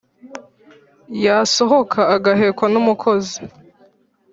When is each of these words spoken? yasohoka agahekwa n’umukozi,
yasohoka 1.25 1.99
agahekwa 2.15 2.65
n’umukozi, 2.73 3.39